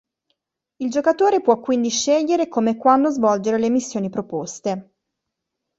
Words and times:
Il 0.77 0.89
giocatore 0.89 1.41
può 1.41 1.59
quindi 1.59 1.89
scegliere 1.89 2.47
come 2.47 2.71
e 2.71 2.75
quando 2.75 3.11
svolgere 3.11 3.59
le 3.59 3.69
missioni 3.69 4.09
proposte. 4.09 4.93